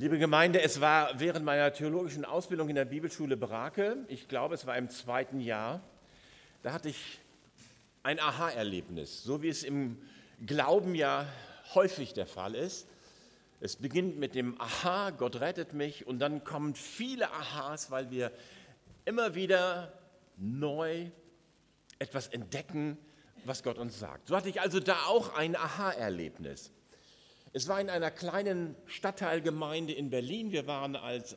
[0.00, 4.64] Liebe Gemeinde, es war während meiner theologischen Ausbildung in der Bibelschule Brake, ich glaube, es
[4.66, 5.82] war im zweiten Jahr,
[6.62, 7.20] da hatte ich
[8.02, 10.00] ein Aha-Erlebnis, so wie es im
[10.46, 11.26] Glauben ja
[11.74, 12.88] häufig der Fall ist.
[13.60, 18.32] Es beginnt mit dem Aha, Gott rettet mich, und dann kommen viele Ahas, weil wir
[19.04, 19.92] immer wieder
[20.38, 21.10] neu
[21.98, 22.96] etwas entdecken,
[23.44, 24.28] was Gott uns sagt.
[24.28, 26.72] So hatte ich also da auch ein Aha-Erlebnis.
[27.52, 30.52] Es war in einer kleinen Stadtteilgemeinde in Berlin.
[30.52, 31.36] Wir waren als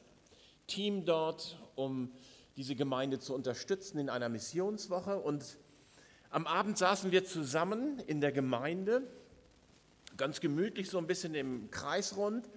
[0.67, 2.13] Team dort, um
[2.55, 5.17] diese Gemeinde zu unterstützen in einer Missionswoche.
[5.17, 5.57] Und
[6.29, 9.01] am Abend saßen wir zusammen in der Gemeinde,
[10.15, 12.47] ganz gemütlich so ein bisschen im Kreis rund.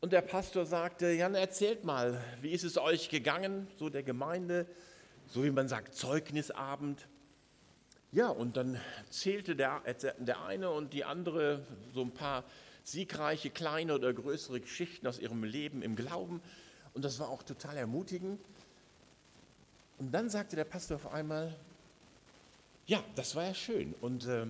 [0.00, 4.66] Und der Pastor sagte, Jan, erzählt mal, wie ist es euch gegangen, so der Gemeinde,
[5.26, 7.08] so wie man sagt, Zeugnisabend.
[8.12, 9.82] Ja, und dann zählte der,
[10.18, 11.64] der eine und die andere
[11.94, 12.44] so ein paar
[12.82, 16.42] siegreiche kleine oder größere Geschichten aus ihrem Leben im Glauben.
[16.92, 18.40] Und das war auch total ermutigend.
[19.98, 21.54] Und dann sagte der Pastor auf einmal,
[22.86, 23.94] ja, das war ja schön.
[24.00, 24.46] Und äh,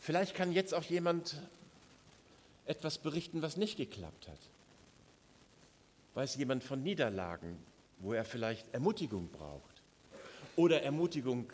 [0.00, 1.36] vielleicht kann jetzt auch jemand
[2.66, 4.40] etwas berichten, was nicht geklappt hat.
[6.14, 7.56] Weiß jemand von Niederlagen,
[8.00, 9.82] wo er vielleicht Ermutigung braucht
[10.56, 11.52] oder Ermutigung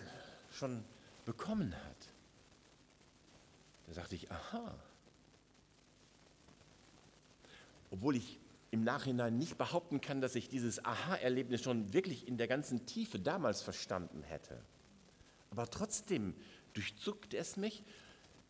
[0.55, 0.85] schon
[1.25, 2.09] bekommen hat.
[3.87, 4.75] Da sagte ich, aha.
[7.91, 12.49] Obwohl ich im Nachhinein nicht behaupten kann, dass ich dieses Aha-Erlebnis schon wirklich in der
[12.49, 14.61] ganzen Tiefe damals verstanden hätte.
[15.51, 16.35] Aber trotzdem
[16.73, 17.85] durchzuckt es mich.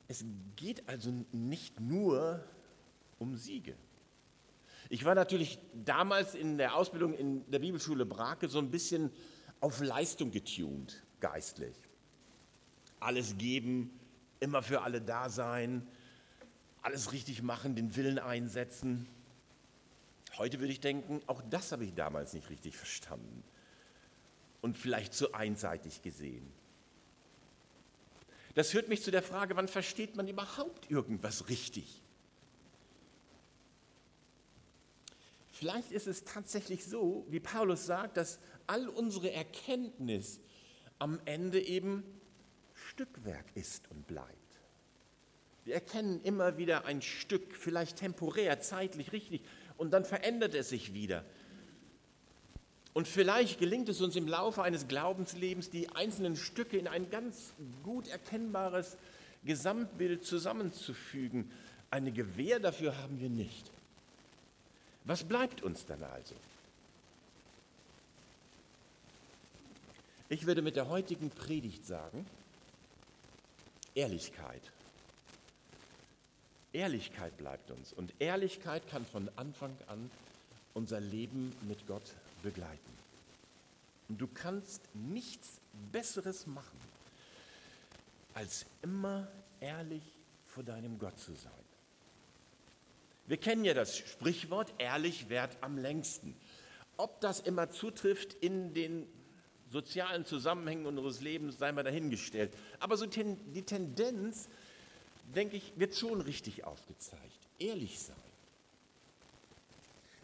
[0.08, 0.24] Es
[0.56, 2.42] geht also nicht nur
[3.18, 3.76] um Siege.
[4.88, 9.10] Ich war natürlich damals in der Ausbildung in der Bibelschule Brake so ein bisschen
[9.60, 11.74] auf Leistung getunt, geistlich
[13.04, 13.90] alles geben,
[14.40, 15.86] immer für alle da sein,
[16.82, 19.06] alles richtig machen, den Willen einsetzen.
[20.36, 23.44] Heute würde ich denken, auch das habe ich damals nicht richtig verstanden
[24.60, 26.46] und vielleicht zu einseitig gesehen.
[28.54, 32.02] Das führt mich zu der Frage, wann versteht man überhaupt irgendwas richtig?
[35.50, 40.40] Vielleicht ist es tatsächlich so, wie Paulus sagt, dass all unsere Erkenntnis
[40.98, 42.04] am Ende eben
[42.94, 44.30] Stückwerk ist und bleibt.
[45.64, 49.40] Wir erkennen immer wieder ein Stück, vielleicht temporär, zeitlich richtig,
[49.76, 51.24] und dann verändert es sich wieder.
[52.92, 57.52] Und vielleicht gelingt es uns im Laufe eines Glaubenslebens, die einzelnen Stücke in ein ganz
[57.82, 58.96] gut erkennbares
[59.44, 61.50] Gesamtbild zusammenzufügen.
[61.90, 63.68] Eine Gewähr dafür haben wir nicht.
[65.02, 66.36] Was bleibt uns dann also?
[70.28, 72.24] Ich würde mit der heutigen Predigt sagen,
[73.94, 74.72] Ehrlichkeit.
[76.72, 77.92] Ehrlichkeit bleibt uns.
[77.92, 80.10] Und Ehrlichkeit kann von Anfang an
[80.74, 82.98] unser Leben mit Gott begleiten.
[84.08, 85.60] Und du kannst nichts
[85.92, 86.78] Besseres machen,
[88.34, 89.28] als immer
[89.60, 90.02] ehrlich
[90.44, 91.52] vor deinem Gott zu sein.
[93.26, 96.36] Wir kennen ja das Sprichwort, ehrlich währt am längsten.
[96.96, 99.06] Ob das immer zutrifft in den
[99.70, 102.52] sozialen Zusammenhängen unseres Lebens sei mal dahingestellt.
[102.80, 104.48] Aber so ten, die Tendenz,
[105.34, 107.48] denke ich, wird schon richtig aufgezeigt.
[107.58, 108.16] Ehrlich sein.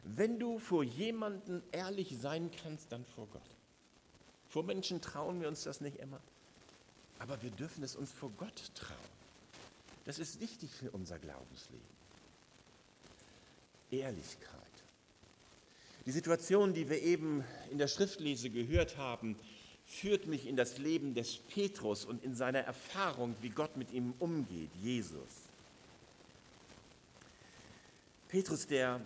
[0.05, 3.43] Wenn du vor jemandem ehrlich sein kannst, dann vor Gott.
[4.49, 6.21] Vor Menschen trauen wir uns das nicht immer.
[7.19, 8.97] Aber wir dürfen es uns vor Gott trauen.
[10.07, 11.87] Das ist wichtig für unser Glaubensleben.
[13.91, 14.60] Ehrlichkeit.
[16.07, 19.37] Die Situation, die wir eben in der Schriftlese gehört haben,
[19.85, 24.15] führt mich in das Leben des Petrus und in seiner Erfahrung, wie Gott mit ihm
[24.19, 25.49] umgeht, Jesus.
[28.29, 29.01] Petrus, der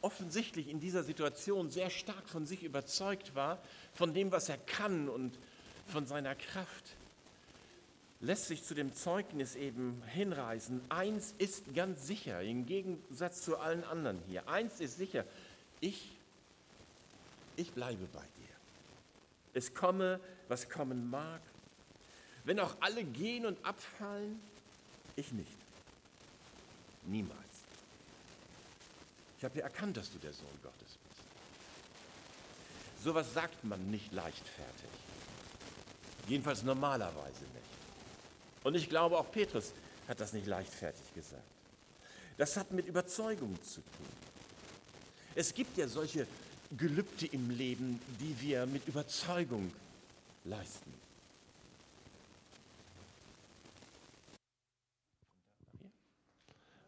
[0.00, 3.60] offensichtlich in dieser Situation sehr stark von sich überzeugt war,
[3.92, 5.36] von dem, was er kann und
[5.86, 6.96] von seiner Kraft,
[8.20, 10.80] lässt sich zu dem Zeugnis eben hinreißen.
[10.88, 14.48] Eins ist ganz sicher, im Gegensatz zu allen anderen hier.
[14.48, 15.24] Eins ist sicher,
[15.86, 16.10] ich,
[17.56, 18.54] ich bleibe bei dir.
[19.54, 21.40] Es komme, was kommen mag.
[22.44, 24.40] Wenn auch alle gehen und abfallen,
[25.16, 25.58] ich nicht.
[27.04, 27.40] Niemals.
[29.38, 31.00] Ich habe ja erkannt, dass du der Sohn Gottes bist.
[33.02, 34.90] Sowas sagt man nicht leichtfertig.
[36.28, 38.64] Jedenfalls normalerweise nicht.
[38.64, 39.72] Und ich glaube, auch Petrus
[40.08, 41.42] hat das nicht leichtfertig gesagt.
[42.36, 44.06] Das hat mit Überzeugung zu tun.
[45.36, 46.26] Es gibt ja solche
[46.78, 49.70] Gelübde im Leben, die wir mit Überzeugung
[50.44, 50.94] leisten.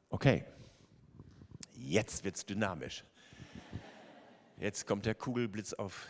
[0.08, 0.44] Okay.
[1.76, 3.04] Jetzt wird es dynamisch.
[4.58, 6.06] Jetzt kommt der Kugelblitz auf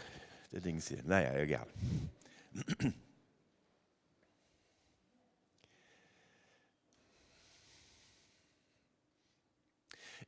[0.52, 1.02] der Dings hier.
[1.02, 1.66] Naja, egal.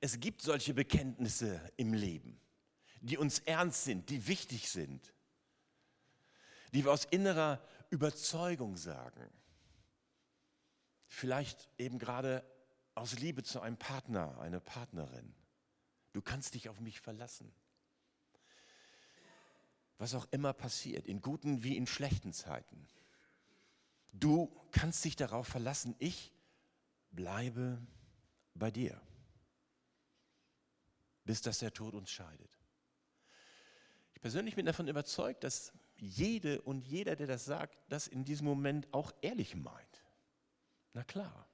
[0.01, 2.41] Es gibt solche Bekenntnisse im Leben,
[3.03, 5.13] die uns ernst sind, die wichtig sind,
[6.73, 9.29] die wir aus innerer Überzeugung sagen.
[11.07, 12.45] Vielleicht eben gerade
[12.95, 15.35] aus Liebe zu einem Partner, einer Partnerin.
[16.13, 17.53] Du kannst dich auf mich verlassen.
[19.99, 22.87] Was auch immer passiert, in guten wie in schlechten Zeiten.
[24.13, 26.33] Du kannst dich darauf verlassen, ich
[27.11, 27.79] bleibe
[28.55, 29.01] bei dir,
[31.31, 32.51] bis dass der Tod uns scheidet.
[34.15, 38.49] Ich persönlich bin davon überzeugt, dass jede und jeder, der das sagt, das in diesem
[38.49, 40.05] Moment auch ehrlich meint.
[40.93, 41.47] Na klar.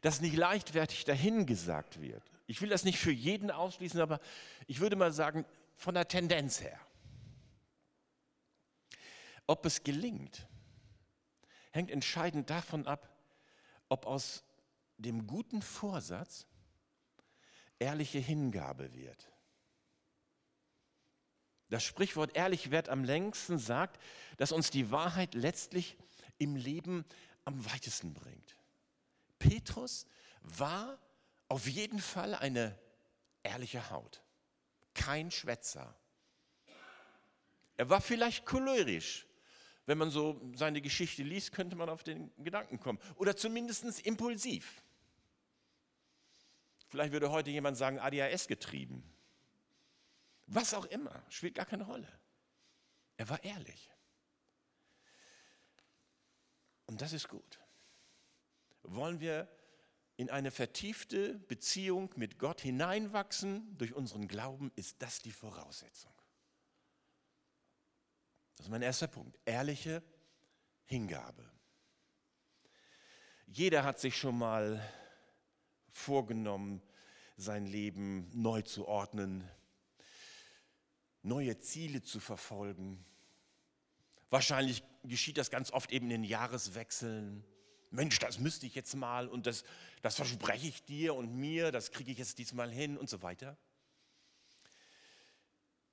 [0.00, 2.24] Dass nicht leichtfertig dahingesagt wird.
[2.48, 4.18] Ich will das nicht für jeden ausschließen, aber
[4.66, 5.44] ich würde mal sagen,
[5.76, 6.80] von der Tendenz her.
[9.46, 10.48] Ob es gelingt,
[11.70, 13.16] hängt entscheidend davon ab,
[13.88, 14.42] ob aus
[14.96, 16.48] dem guten Vorsatz
[17.78, 19.28] ehrliche Hingabe wird.
[21.70, 24.00] Das Sprichwort ehrlich wird am längsten sagt,
[24.38, 25.96] dass uns die Wahrheit letztlich
[26.38, 27.04] im Leben
[27.44, 28.56] am weitesten bringt.
[29.38, 30.06] Petrus
[30.42, 30.98] war
[31.48, 32.78] auf jeden Fall eine
[33.42, 34.22] ehrliche Haut,
[34.94, 35.94] kein Schwätzer.
[37.76, 39.26] Er war vielleicht cholerisch.
[39.86, 42.98] Wenn man so seine Geschichte liest, könnte man auf den Gedanken kommen.
[43.16, 44.82] Oder zumindest impulsiv.
[46.88, 49.02] Vielleicht würde heute jemand sagen, ADHS getrieben.
[50.46, 52.08] Was auch immer, spielt gar keine Rolle.
[53.18, 53.90] Er war ehrlich.
[56.86, 57.60] Und das ist gut.
[58.82, 59.48] Wollen wir
[60.16, 66.12] in eine vertiefte Beziehung mit Gott hineinwachsen durch unseren Glauben, ist das die Voraussetzung.
[68.56, 69.38] Das ist mein erster Punkt.
[69.44, 70.02] Ehrliche
[70.86, 71.48] Hingabe.
[73.46, 74.82] Jeder hat sich schon mal
[75.90, 76.82] vorgenommen,
[77.36, 79.48] sein Leben neu zu ordnen,
[81.22, 83.04] neue Ziele zu verfolgen.
[84.30, 87.44] Wahrscheinlich geschieht das ganz oft eben in den Jahreswechseln.
[87.90, 89.64] Mensch, das müsste ich jetzt mal und das,
[90.02, 93.56] das verspreche ich dir und mir, das kriege ich jetzt diesmal hin und so weiter.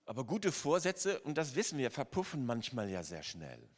[0.05, 3.69] Aber gute Vorsätze, und das wissen wir, verpuffen manchmal ja sehr schnell.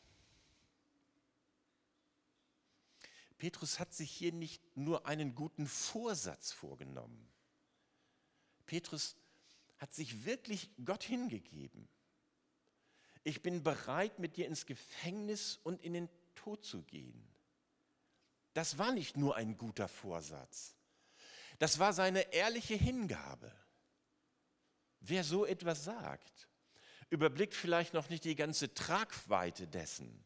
[3.38, 7.28] Petrus hat sich hier nicht nur einen guten Vorsatz vorgenommen.
[8.66, 9.16] Petrus
[9.78, 11.88] hat sich wirklich Gott hingegeben.
[13.24, 17.28] Ich bin bereit, mit dir ins Gefängnis und in den Tod zu gehen.
[18.54, 20.76] Das war nicht nur ein guter Vorsatz.
[21.60, 23.52] Das war seine ehrliche Hingabe.
[25.00, 26.48] Wer so etwas sagt,
[27.10, 30.24] überblickt vielleicht noch nicht die ganze Tragweite dessen,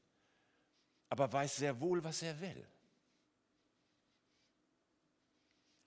[1.09, 2.67] aber weiß sehr wohl, was er will.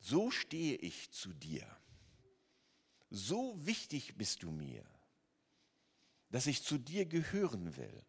[0.06, 1.66] So stehe ich zu dir.
[3.08, 4.84] So wichtig bist du mir,
[6.28, 8.04] dass ich zu dir gehören will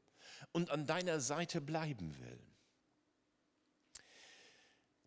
[0.52, 2.40] und an deiner Seite bleiben will.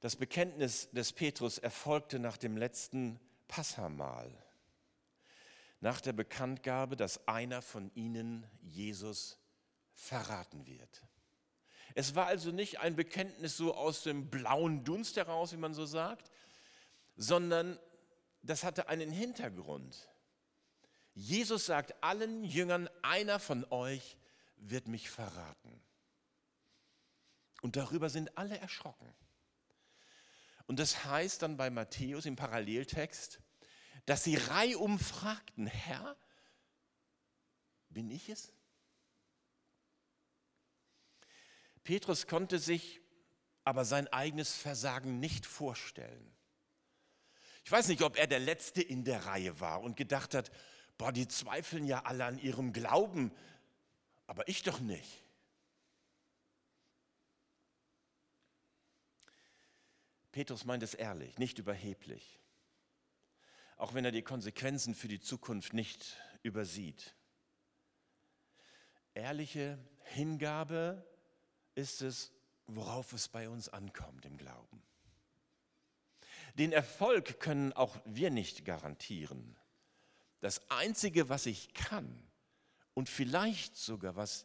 [0.01, 4.33] Das Bekenntnis des Petrus erfolgte nach dem letzten Passamahl,
[5.81, 9.37] nach der Bekanntgabe, dass einer von ihnen Jesus
[9.93, 11.03] verraten wird.
[11.95, 15.85] Es war also nicht ein Bekenntnis so aus dem blauen Dunst heraus, wie man so
[15.85, 16.31] sagt,
[17.19, 17.79] sondern
[18.43, 20.09] das hatte einen Hintergrund.
[21.13, 24.17] Jesus sagt allen Jüngern, einer von euch
[24.57, 25.83] wird mich verraten.
[27.61, 29.13] Und darüber sind alle erschrocken.
[30.67, 33.41] Und das heißt dann bei Matthäus im Paralleltext,
[34.07, 36.17] dass sie reihum fragten, Herr,
[37.89, 38.53] bin ich es?
[41.83, 43.01] Petrus konnte sich
[43.65, 46.38] aber sein eigenes Versagen nicht vorstellen.
[47.69, 50.51] Ich weiß nicht, ob er der Letzte in der Reihe war und gedacht hat,
[50.97, 53.31] boah, die zweifeln ja alle an ihrem Glauben,
[54.27, 55.23] aber ich doch nicht.
[60.33, 62.41] Petrus meint es ehrlich, nicht überheblich,
[63.77, 67.15] auch wenn er die Konsequenzen für die Zukunft nicht übersieht.
[69.13, 71.07] Ehrliche Hingabe
[71.75, 72.33] ist es,
[72.67, 74.83] worauf es bei uns ankommt im Glauben.
[76.59, 79.57] Den Erfolg können auch wir nicht garantieren.
[80.41, 82.23] Das Einzige, was ich kann
[82.95, 84.45] und vielleicht sogar was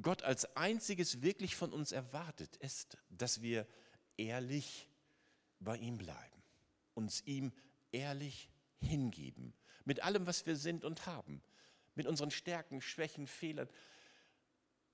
[0.00, 3.66] Gott als einziges wirklich von uns erwartet, ist, dass wir
[4.16, 4.88] ehrlich
[5.58, 6.42] bei ihm bleiben,
[6.94, 7.52] uns ihm
[7.90, 8.48] ehrlich
[8.80, 9.52] hingeben.
[9.84, 11.42] Mit allem, was wir sind und haben.
[11.94, 13.68] Mit unseren Stärken, Schwächen, Fehlern.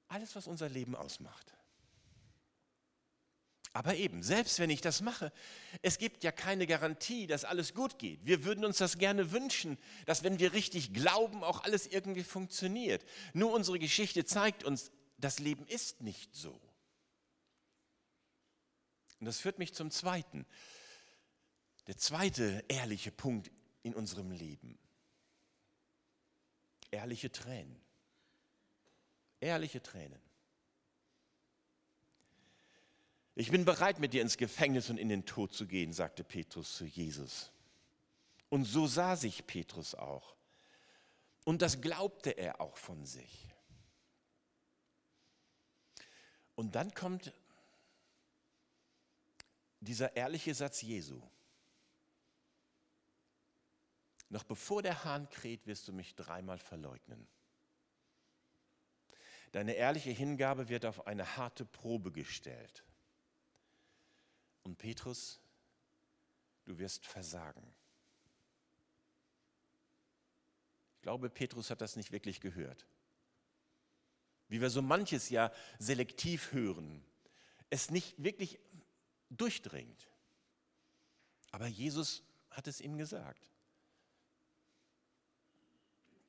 [0.09, 1.55] Alles, was unser Leben ausmacht.
[3.79, 5.33] Aber eben, selbst wenn ich das mache,
[5.83, 8.27] es gibt ja keine Garantie, dass alles gut geht.
[8.27, 13.05] Wir würden uns das gerne wünschen, dass wenn wir richtig glauben, auch alles irgendwie funktioniert.
[13.35, 16.61] Nur unsere Geschichte zeigt uns, das Leben ist nicht so.
[19.21, 20.45] Und das führt mich zum zweiten.
[21.87, 23.49] Der zweite ehrliche Punkt
[23.85, 24.77] in unserem Leben.
[26.91, 27.81] Ehrliche Tränen.
[29.39, 30.28] Ehrliche Tränen.
[33.39, 36.77] Ich bin bereit, mit dir ins Gefängnis und in den Tod zu gehen, sagte Petrus
[36.77, 37.53] zu Jesus.
[38.49, 40.35] Und so sah sich Petrus auch.
[41.45, 43.47] Und das glaubte er auch von sich.
[46.57, 47.33] Und dann kommt
[49.79, 51.23] dieser ehrliche Satz Jesu.
[54.31, 57.29] Noch bevor der Hahn kräht, wirst du mich dreimal verleugnen.
[59.53, 62.83] Deine ehrliche Hingabe wird auf eine harte Probe gestellt.
[64.69, 65.41] Und Petrus,
[66.67, 67.75] du wirst versagen.
[70.97, 72.87] Ich glaube, Petrus hat das nicht wirklich gehört.
[74.49, 77.03] Wie wir so manches ja selektiv hören,
[77.71, 78.59] es nicht wirklich
[79.31, 80.07] durchdringt.
[81.51, 83.51] Aber Jesus hat es ihm gesagt.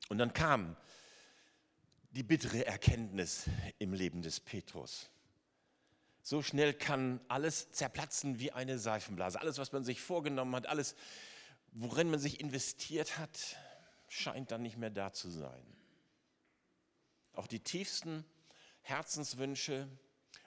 [0.08, 0.78] Und dann kam
[2.12, 5.10] die bittere Erkenntnis im Leben des Petrus.
[6.30, 9.42] So schnell kann alles zerplatzen wie eine Seifenblase.
[9.42, 10.96] Alles, was man sich vorgenommen hat, alles,
[11.72, 13.58] worin man sich investiert hat,
[14.10, 15.66] scheint dann nicht mehr da zu sein.
[17.34, 18.24] Auch die tiefsten
[18.84, 19.90] Herzenswünsche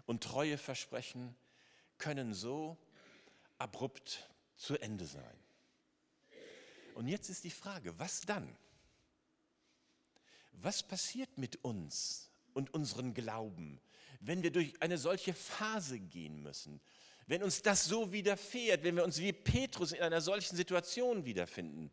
[0.06, 1.34] und Treueversprechen
[1.98, 2.78] können so
[3.58, 5.36] abrupt zu Ende sein.
[6.94, 8.56] Und jetzt ist die Frage, was dann?
[10.52, 13.80] Was passiert mit uns und unseren Glauben,
[14.22, 16.80] wenn wir durch eine solche Phase gehen müssen,
[17.26, 21.90] wenn uns das so widerfährt, wenn wir uns wie Petrus in einer solchen Situation wiederfinden.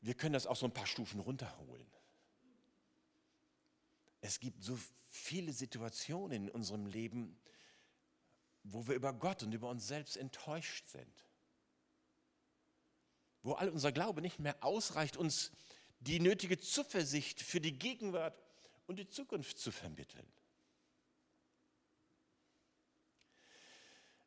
[0.00, 1.86] Wir können das auch so ein paar Stufen runterholen.
[4.20, 7.38] Es gibt so viele Situationen in unserem Leben,
[8.64, 11.26] wo wir über Gott und über uns selbst enttäuscht sind.
[13.42, 15.52] Wo all unser Glaube nicht mehr ausreicht, uns
[16.00, 18.34] die nötige Zuversicht für die Gegenwart
[18.86, 20.26] und die Zukunft zu vermitteln.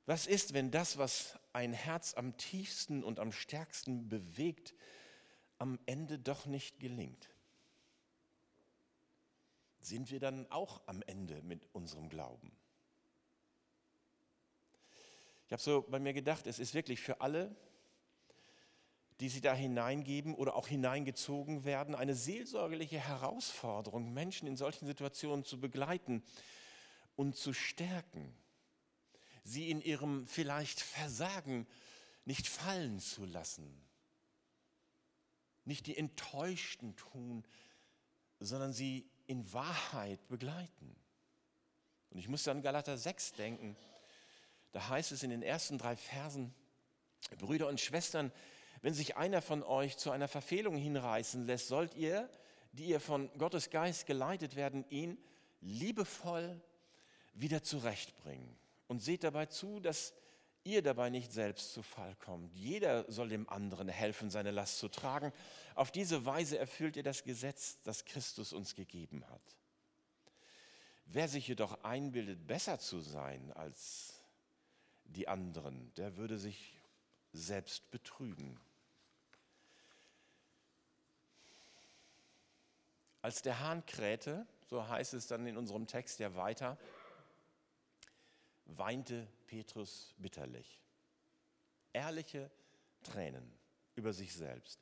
[0.05, 4.73] Was ist, wenn das, was ein Herz am tiefsten und am stärksten bewegt,
[5.57, 7.29] am Ende doch nicht gelingt?
[9.81, 12.51] Sind wir dann auch am Ende mit unserem Glauben?
[15.45, 17.55] Ich habe so bei mir gedacht, es ist wirklich für alle,
[19.19, 25.43] die sie da hineingeben oder auch hineingezogen werden, eine seelsorgerliche Herausforderung, Menschen in solchen Situationen
[25.43, 26.23] zu begleiten
[27.15, 28.35] und zu stärken,
[29.43, 31.65] sie in ihrem vielleicht Versagen
[32.25, 33.81] nicht fallen zu lassen,
[35.65, 37.43] nicht die Enttäuschten tun,
[38.39, 40.95] sondern sie in Wahrheit begleiten.
[42.11, 43.75] Und ich muss an Galater 6 denken,
[44.71, 46.53] da heißt es in den ersten drei Versen,
[47.39, 48.31] Brüder und Schwestern,
[48.81, 52.29] wenn sich einer von euch zu einer Verfehlung hinreißen lässt, sollt ihr,
[52.73, 55.17] die ihr von Gottes Geist geleitet werden, ihn
[55.61, 56.61] liebevoll
[57.33, 58.55] wieder zurechtbringen.
[58.87, 60.13] Und seht dabei zu, dass
[60.63, 62.53] ihr dabei nicht selbst zu Fall kommt.
[62.53, 65.31] Jeder soll dem anderen helfen, seine Last zu tragen.
[65.75, 69.55] Auf diese Weise erfüllt ihr das Gesetz, das Christus uns gegeben hat.
[71.05, 74.13] Wer sich jedoch einbildet, besser zu sein als
[75.05, 76.73] die anderen, der würde sich
[77.31, 78.59] selbst betrügen.
[83.21, 86.77] Als der Hahn krähte, so heißt es dann in unserem Text ja weiter,
[88.65, 90.81] weinte Petrus bitterlich.
[91.93, 92.51] Ehrliche
[93.03, 93.51] Tränen
[93.95, 94.79] über sich selbst.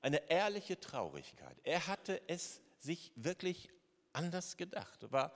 [0.00, 1.56] Eine ehrliche Traurigkeit.
[1.64, 3.68] Er hatte es sich wirklich
[4.12, 5.32] anders gedacht, war,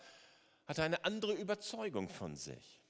[0.67, 2.81] hatte eine andere Überzeugung von sich.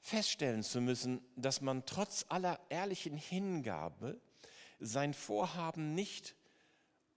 [0.00, 4.20] Feststellen zu müssen, dass man trotz aller ehrlichen Hingabe
[4.78, 6.36] sein Vorhaben nicht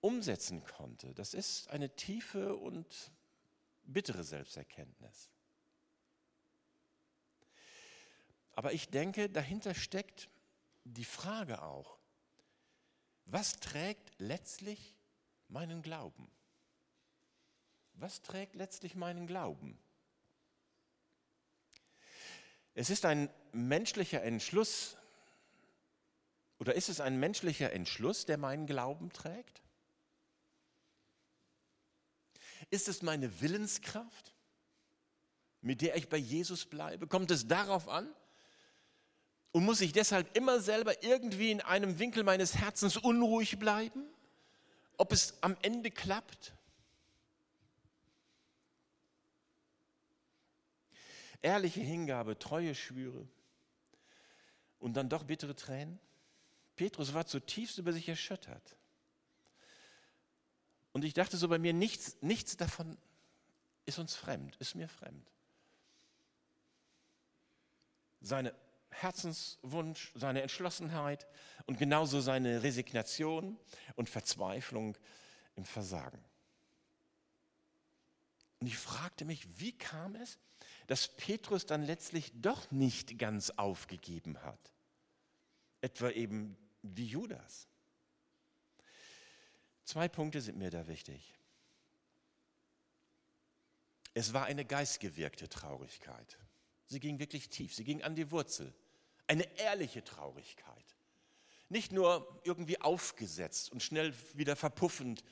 [0.01, 3.11] umsetzen konnte, das ist eine tiefe und
[3.83, 5.29] bittere Selbsterkenntnis.
[8.53, 10.29] Aber ich denke, dahinter steckt
[10.83, 11.99] die Frage auch,
[13.25, 14.95] was trägt letztlich
[15.47, 16.31] meinen Glauben?
[17.93, 19.77] Was trägt letztlich meinen Glauben?
[22.73, 24.97] Es ist ein menschlicher Entschluss,
[26.59, 29.61] oder ist es ein menschlicher Entschluss, der meinen Glauben trägt?
[32.69, 34.35] Ist es meine Willenskraft,
[35.61, 37.07] mit der ich bei Jesus bleibe?
[37.07, 38.13] Kommt es darauf an?
[39.51, 44.05] Und muss ich deshalb immer selber irgendwie in einem Winkel meines Herzens unruhig bleiben?
[44.97, 46.53] Ob es am Ende klappt?
[51.41, 53.27] Ehrliche Hingabe, treue Schwüre
[54.79, 55.99] und dann doch bittere Tränen?
[56.75, 58.75] Petrus war zutiefst über sich erschüttert.
[60.97, 62.97] Und ich dachte so bei mir, nichts, nichts davon
[63.85, 65.31] ist uns fremd, ist mir fremd.
[68.19, 68.51] Seine
[68.89, 71.27] Herzenswunsch, seine Entschlossenheit
[71.67, 73.59] und genauso seine Resignation
[73.95, 74.97] und Verzweiflung
[75.55, 76.25] im Versagen.
[78.59, 80.39] Und ich fragte mich, wie kam es,
[80.87, 84.73] dass Petrus dann letztlich doch nicht ganz aufgegeben hat?
[85.81, 87.67] Etwa eben wie Judas.
[89.87, 91.33] Zwei Punkte sind mir da wichtig.
[94.13, 96.37] Es war eine geistgewirkte Traurigkeit.
[96.87, 98.73] Sie ging wirklich tief, sie ging an die Wurzel.
[99.27, 100.83] Eine ehrliche Traurigkeit.
[101.69, 105.23] Nicht nur irgendwie aufgesetzt und schnell wieder verpuffend.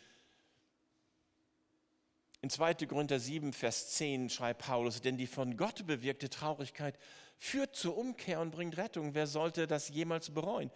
[2.40, 2.76] In 2.
[2.86, 6.98] Korinther 7, Vers 10 schreibt Paulus, denn die von Gott bewirkte Traurigkeit
[7.38, 9.16] führt zur Umkehr und bringt Rettung.
[9.16, 10.72] Wer sollte das jemals bereuen?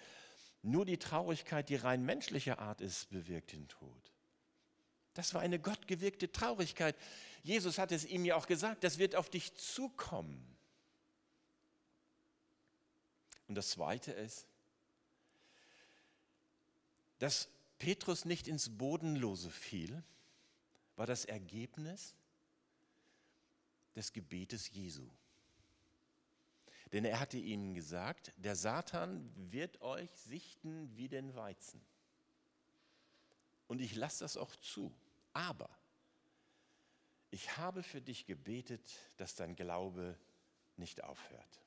[0.61, 4.11] Nur die Traurigkeit, die rein menschlicher Art ist, bewirkt den Tod.
[5.13, 6.95] Das war eine gottgewirkte Traurigkeit.
[7.43, 10.45] Jesus hat es ihm ja auch gesagt, das wird auf dich zukommen.
[13.47, 14.45] Und das Zweite ist,
[17.17, 17.49] dass
[17.79, 20.03] Petrus nicht ins Bodenlose fiel,
[20.95, 22.13] war das Ergebnis
[23.95, 25.09] des Gebetes Jesu.
[26.91, 31.81] Denn er hatte ihnen gesagt, der Satan wird euch sichten wie den Weizen.
[33.67, 34.91] Und ich lasse das auch zu.
[35.33, 35.69] Aber
[37.29, 38.81] ich habe für dich gebetet,
[39.17, 40.17] dass dein Glaube
[40.77, 41.61] nicht aufhört.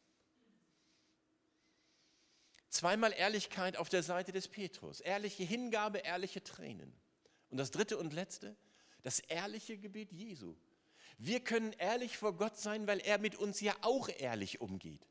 [2.69, 5.01] Zweimal Ehrlichkeit auf der Seite des Petrus.
[5.01, 6.93] Ehrliche Hingabe, ehrliche Tränen.
[7.51, 8.57] Und das dritte und letzte,
[9.03, 10.57] das ehrliche Gebet Jesu.
[11.19, 15.07] Wir können ehrlich vor Gott sein, weil er mit uns ja auch ehrlich umgeht.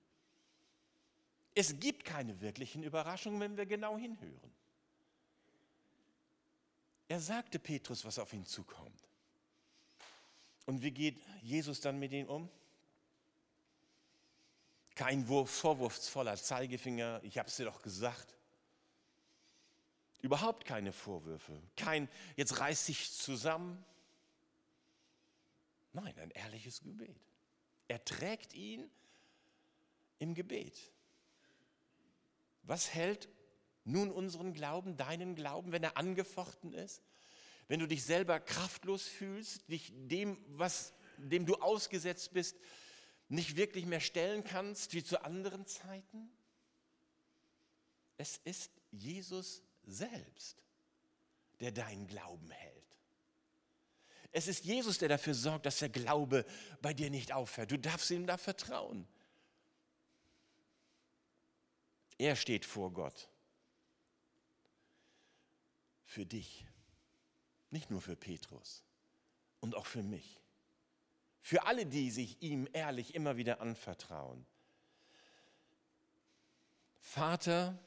[1.54, 4.52] Es gibt keine wirklichen Überraschungen, wenn wir genau hinhören.
[7.08, 9.04] Er sagte Petrus, was auf ihn zukommt.
[10.66, 12.50] Und wie geht Jesus dann mit ihm um?
[14.96, 18.36] Kein vorwurfsvoller Zeigefinger, ich habe es dir doch gesagt.
[20.22, 21.62] Überhaupt keine Vorwürfe.
[21.76, 23.84] Kein, jetzt reiß dich zusammen.
[25.94, 27.20] Nein, ein ehrliches Gebet.
[27.88, 28.90] Er trägt ihn
[30.20, 30.92] im Gebet.
[32.64, 33.30] Was hält
[33.84, 37.02] nun unseren Glauben, deinen Glauben, wenn er angefochten ist?
[37.68, 42.58] Wenn du dich selber kraftlos fühlst, dich dem, was, dem du ausgesetzt bist,
[43.30, 46.30] nicht wirklich mehr stellen kannst wie zu anderen Zeiten?
[48.18, 50.64] Es ist Jesus selbst,
[51.60, 52.82] der deinen Glauben hält.
[54.32, 56.46] Es ist Jesus, der dafür sorgt, dass der Glaube
[56.82, 57.72] bei dir nicht aufhört.
[57.72, 59.08] Du darfst ihm da vertrauen.
[62.22, 63.30] Er steht vor Gott.
[66.04, 66.68] Für dich.
[67.72, 68.84] Nicht nur für Petrus.
[69.60, 70.40] Und auch für mich.
[71.42, 74.46] Für alle, die sich ihm ehrlich immer wieder anvertrauen.
[77.00, 77.80] Vater,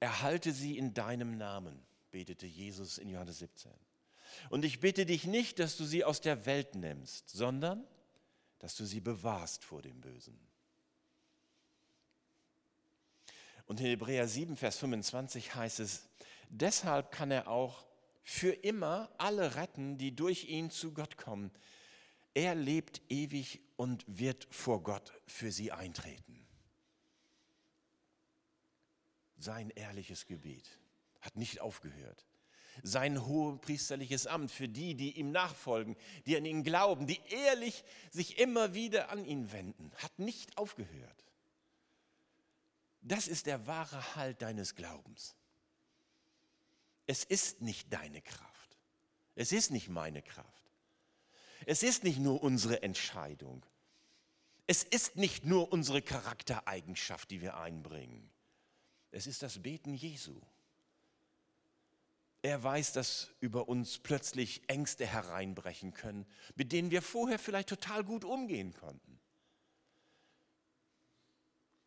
[0.00, 3.70] erhalte sie in deinem Namen, betete Jesus in Johannes 17.
[4.50, 7.86] Und ich bitte dich nicht, dass du sie aus der Welt nimmst, sondern
[8.58, 10.36] dass du sie bewahrst vor dem Bösen.
[13.66, 16.08] Und in Hebräer 7, Vers 25 heißt es,
[16.48, 17.86] deshalb kann er auch
[18.22, 21.50] für immer alle retten, die durch ihn zu Gott kommen.
[22.34, 26.46] Er lebt ewig und wird vor Gott für sie eintreten.
[29.38, 30.68] Sein ehrliches Gebet
[31.20, 32.26] hat nicht aufgehört.
[32.82, 38.38] Sein hohepriesterliches Amt für die, die ihm nachfolgen, die an ihn glauben, die ehrlich sich
[38.38, 41.24] immer wieder an ihn wenden, hat nicht aufgehört.
[43.06, 45.36] Das ist der wahre Halt deines Glaubens.
[47.06, 48.76] Es ist nicht deine Kraft.
[49.36, 50.72] Es ist nicht meine Kraft.
[51.66, 53.64] Es ist nicht nur unsere Entscheidung.
[54.66, 58.28] Es ist nicht nur unsere Charaktereigenschaft, die wir einbringen.
[59.12, 60.40] Es ist das Beten Jesu.
[62.42, 68.02] Er weiß, dass über uns plötzlich Ängste hereinbrechen können, mit denen wir vorher vielleicht total
[68.02, 69.15] gut umgehen konnten.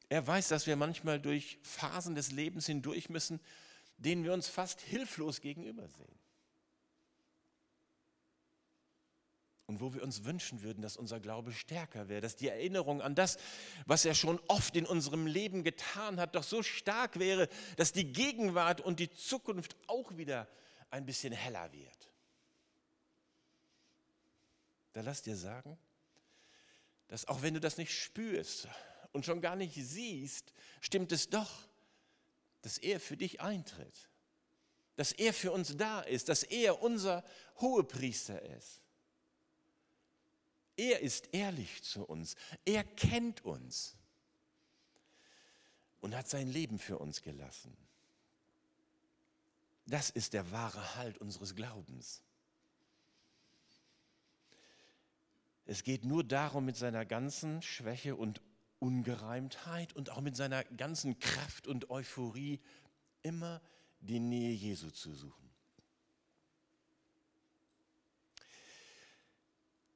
[0.09, 3.39] Er weiß, dass wir manchmal durch Phasen des Lebens hindurch müssen,
[3.97, 6.17] denen wir uns fast hilflos gegenübersehen.
[9.67, 13.13] Und wo wir uns wünschen würden, dass unser Glaube stärker wäre, dass die Erinnerung an
[13.13, 13.37] das,
[13.85, 18.11] was er schon oft in unserem Leben getan hat, doch so stark wäre, dass die
[18.11, 20.47] Gegenwart und die Zukunft auch wieder
[20.89, 22.09] ein bisschen heller wird.
[24.93, 25.77] Da lass dir sagen,
[27.07, 28.67] dass auch wenn du das nicht spürst
[29.11, 31.67] und schon gar nicht siehst, stimmt es doch,
[32.61, 34.09] dass er für dich eintritt,
[34.95, 37.23] dass er für uns da ist, dass er unser
[37.57, 38.81] Hohepriester ist.
[40.75, 43.97] Er ist ehrlich zu uns, er kennt uns
[45.99, 47.75] und hat sein Leben für uns gelassen.
[49.85, 52.21] Das ist der wahre Halt unseres Glaubens.
[55.65, 58.41] Es geht nur darum, mit seiner ganzen Schwäche und
[58.79, 62.59] Ungereimtheit und auch mit seiner ganzen Kraft und Euphorie
[63.21, 63.61] immer
[63.99, 65.49] die Nähe Jesu zu suchen.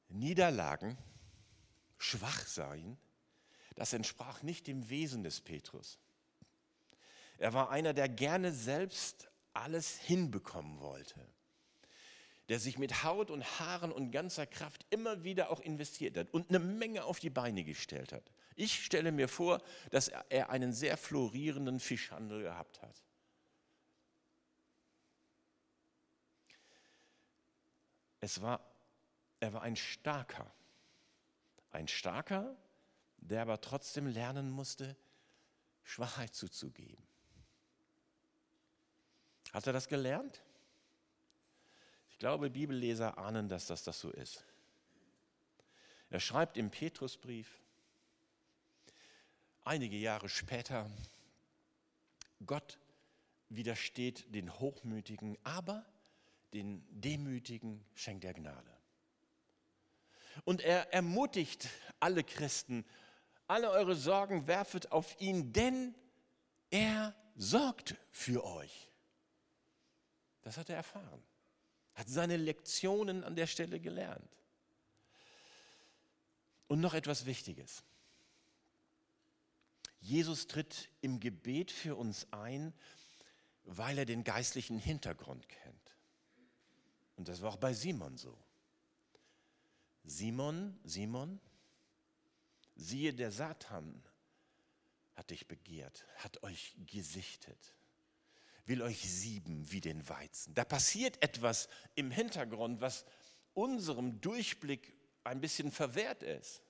[0.09, 0.97] Niederlagen,
[1.97, 2.97] Schwachsein,
[3.75, 5.97] das entsprach nicht dem Wesen des Petrus.
[7.37, 11.25] Er war einer, der gerne selbst alles hinbekommen wollte
[12.49, 16.49] der sich mit Haut und Haaren und ganzer Kraft immer wieder auch investiert hat und
[16.49, 18.31] eine Menge auf die Beine gestellt hat.
[18.55, 19.61] Ich stelle mir vor,
[19.91, 23.03] dass er einen sehr florierenden Fischhandel gehabt hat.
[28.19, 28.61] Es war,
[29.39, 30.53] er war ein starker,
[31.71, 32.55] ein starker,
[33.17, 34.95] der aber trotzdem lernen musste,
[35.83, 37.05] Schwachheit zuzugeben.
[39.51, 40.41] Hat er das gelernt?
[42.23, 44.45] glaube, Bibelleser ahnen, dass das, das so ist.
[46.09, 47.59] Er schreibt im Petrusbrief,
[49.63, 50.89] einige Jahre später,
[52.45, 52.79] Gott
[53.49, 55.85] widersteht den Hochmütigen, aber
[56.53, 58.71] den Demütigen schenkt er Gnade.
[60.45, 62.85] Und er ermutigt alle Christen,
[63.47, 65.95] alle eure Sorgen werfet auf ihn, denn
[66.69, 68.89] er sorgt für euch.
[70.41, 71.23] Das hat er erfahren
[71.95, 74.37] hat seine Lektionen an der Stelle gelernt.
[76.67, 77.83] Und noch etwas Wichtiges.
[80.03, 82.73] Jesus tritt im Gebet für uns ein,
[83.63, 85.95] weil er den geistlichen Hintergrund kennt.
[87.15, 88.37] Und das war auch bei Simon so.
[90.03, 91.39] Simon, Simon,
[92.75, 94.03] siehe, der Satan
[95.15, 97.73] hat dich begehrt, hat euch gesichtet
[98.65, 100.53] will euch sieben wie den Weizen.
[100.53, 103.05] Da passiert etwas im Hintergrund, was
[103.53, 106.61] unserem Durchblick ein bisschen verwehrt ist.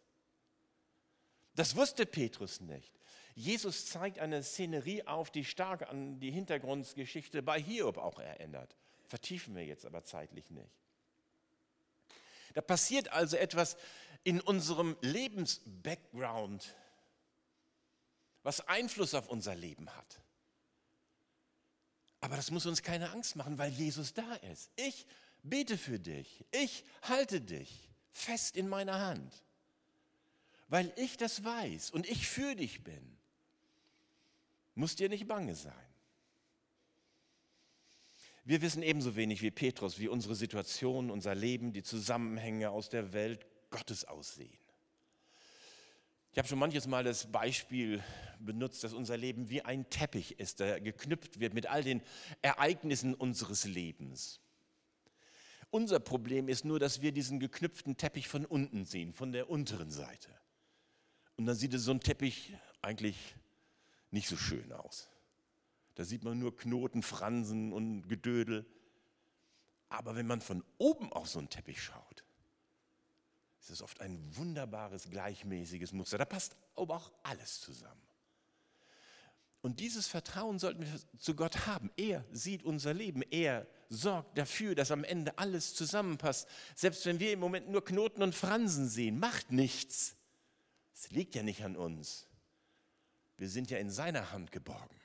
[1.55, 2.99] Das wusste Petrus nicht.
[3.35, 8.75] Jesus zeigt eine Szenerie auf, die stark an die Hintergrundgeschichte bei Hiob auch erinnert.
[9.07, 10.69] Vertiefen wir jetzt aber zeitlich nicht.
[12.53, 13.77] Da passiert also etwas
[14.23, 16.75] in unserem Lebensbackground,
[18.43, 20.21] was Einfluss auf unser Leben hat.
[22.21, 24.71] Aber das muss uns keine Angst machen, weil Jesus da ist.
[24.75, 25.07] Ich
[25.41, 26.45] bete für dich.
[26.51, 29.43] Ich halte dich fest in meiner Hand,
[30.67, 33.17] weil ich das weiß und ich für dich bin.
[34.75, 35.73] Muss dir nicht bange sein.
[38.45, 43.13] Wir wissen ebenso wenig wie Petrus, wie unsere Situation, unser Leben, die Zusammenhänge aus der
[43.13, 44.57] Welt Gottes aussehen.
[46.33, 48.03] Ich habe schon manches Mal das Beispiel
[48.39, 52.01] benutzt, dass unser Leben wie ein Teppich ist, der geknüpft wird mit all den
[52.41, 54.41] Ereignissen unseres Lebens.
[55.69, 59.91] Unser Problem ist nur, dass wir diesen geknüpften Teppich von unten sehen, von der unteren
[59.91, 60.29] Seite.
[61.37, 63.35] Und dann sieht so ein Teppich eigentlich
[64.13, 65.09] nicht so schön aus.
[65.95, 68.65] Da sieht man nur Knoten, Fransen und Gedödel.
[69.89, 72.23] Aber wenn man von oben auf so einen Teppich schaut,
[73.59, 76.17] es ist oft ein wunderbares, gleichmäßiges Muster.
[76.17, 78.01] Da passt aber auch alles zusammen.
[79.61, 81.89] Und dieses Vertrauen sollten wir zu Gott haben.
[81.95, 83.21] Er sieht unser Leben.
[83.21, 86.49] Er sorgt dafür, dass am Ende alles zusammenpasst.
[86.75, 90.17] Selbst wenn wir im Moment nur Knoten und Fransen sehen, macht nichts.
[90.93, 92.27] Es liegt ja nicht an uns.
[93.37, 94.95] Wir sind ja in seiner Hand geborgen.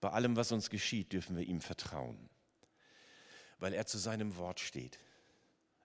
[0.00, 2.28] Bei allem, was uns geschieht, dürfen wir ihm vertrauen
[3.58, 4.98] weil er zu seinem Wort steht.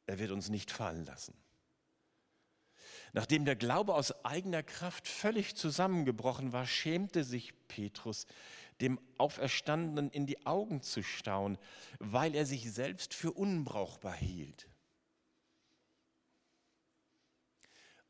[0.06, 1.34] Er wird uns nicht fallen lassen.
[3.14, 8.26] Nachdem der Glaube aus eigener Kraft völlig zusammengebrochen war, schämte sich Petrus,
[8.82, 11.60] dem Auferstandenen in die Augen zu stauen,
[12.00, 14.68] weil er sich selbst für unbrauchbar hielt.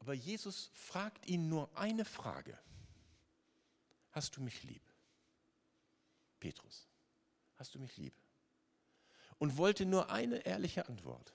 [0.04, 2.60] Aber Jesus fragt ihn nur eine Frage.
[4.12, 4.82] Hast du mich lieb?
[6.42, 6.90] Petrus,
[7.56, 8.14] hast du mich lieb?
[9.38, 11.34] Und wollte nur eine ehrliche Antwort.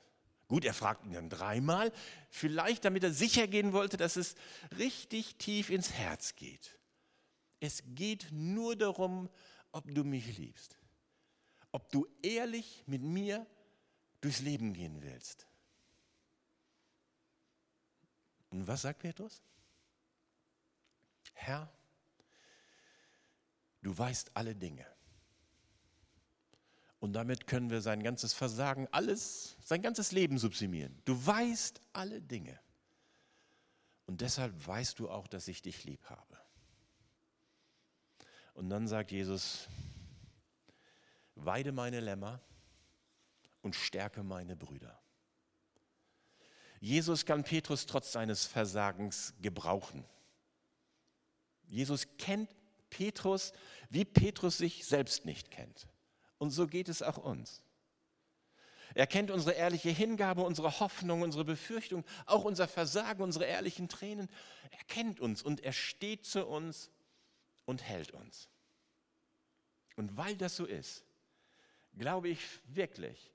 [0.49, 1.91] Gut, er fragt ihn dann dreimal,
[2.29, 4.35] vielleicht damit er sicher gehen wollte, dass es
[4.77, 6.79] richtig tief ins Herz geht.
[7.61, 9.31] Es geht nur darum,
[9.73, 10.77] ob du mich liebst,
[11.73, 13.47] ob du ehrlich mit mir
[14.21, 15.48] durchs Leben gehen willst.
[18.59, 19.41] Und was sagt Petrus?
[21.33, 21.73] Herr,
[23.83, 24.85] du weißt alle Dinge.
[26.99, 31.01] Und damit können wir sein ganzes Versagen, alles, sein ganzes Leben subsumieren.
[31.05, 32.59] Du weißt alle Dinge.
[34.07, 36.37] Und deshalb weißt du auch, dass ich dich lieb habe.
[38.55, 39.69] Und dann sagt Jesus,
[41.37, 42.41] weide meine Lämmer
[43.63, 45.01] und stärke meine Brüder.
[46.81, 50.05] Jesus kann Petrus trotz seines Versagens gebrauchen.
[51.67, 52.51] Jesus kennt
[52.91, 53.53] Petrus,
[53.91, 55.89] wie Petrus sich selbst nicht kennt.
[56.39, 57.63] Und so geht es auch uns.
[58.95, 64.29] Er kennt unsere ehrliche Hingabe, unsere Hoffnung, unsere Befürchtung, auch unser Versagen, unsere ehrlichen Tränen.
[64.71, 66.91] Er kennt uns und er steht zu uns
[67.67, 68.49] und hält uns.
[69.97, 71.05] Und weil das so ist,
[71.99, 73.31] glaube ich wirklich,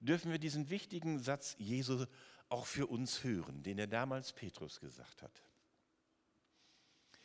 [0.00, 2.04] dürfen wir diesen wichtigen Satz Jesu
[2.50, 5.42] auch für uns hören, den er damals Petrus gesagt hat.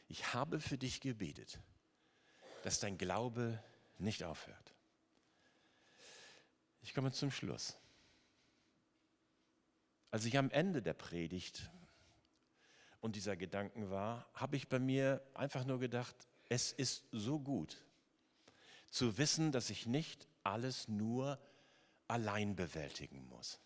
[0.07, 1.59] Ich habe für dich gebetet,
[2.63, 3.61] dass dein Glaube
[3.97, 4.73] nicht aufhört.
[6.81, 7.75] Ich komme zum Schluss.
[10.11, 11.69] Als ich am Ende der Predigt
[13.01, 16.15] und dieser Gedanken war, habe ich bei mir einfach nur gedacht,
[16.47, 17.83] es ist so gut
[18.91, 21.39] zu wissen, dass ich nicht alles nur
[22.07, 23.59] allein bewältigen muss.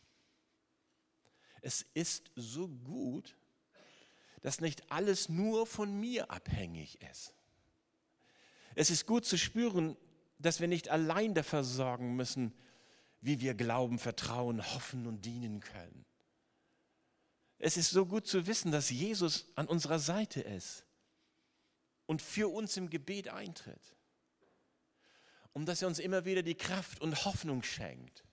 [1.62, 3.36] Es ist so gut,
[4.42, 7.34] dass nicht alles nur von mir abhängig ist.
[8.76, 9.98] Es ist gut zu spüren,
[10.38, 12.54] dass wir nicht allein dafür sorgen müssen,
[13.22, 16.06] wie wir glauben, vertrauen, hoffen und dienen können.
[17.58, 20.86] Es ist so gut zu wissen, dass Jesus an unserer Seite ist
[22.06, 23.96] und für uns im Gebet eintritt.
[25.52, 28.24] Und dass er uns immer wieder die Kraft und Hoffnung schenkt.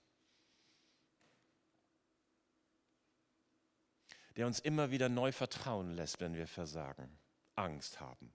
[4.37, 7.09] Der uns immer wieder neu vertrauen lässt, wenn wir versagen,
[7.55, 8.31] Angst haben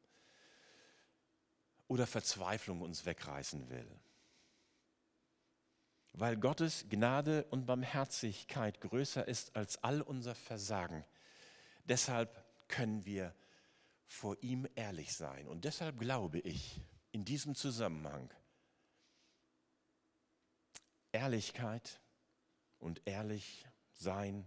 [1.87, 3.89] oder Verzweiflung uns wegreißen will.
[6.13, 11.05] Weil Gottes Gnade und Barmherzigkeit größer ist als all unser Versagen.
[11.85, 13.35] Deshalb können wir
[14.07, 15.47] vor ihm ehrlich sein.
[15.49, 16.81] Und deshalb glaube ich
[17.13, 18.29] in diesem Zusammenhang,
[21.13, 22.01] Ehrlichkeit
[22.79, 24.45] und ehrlich sein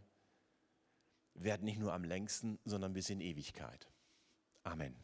[1.36, 3.88] werden nicht nur am längsten, sondern bis in Ewigkeit.
[4.64, 4.96] Amen.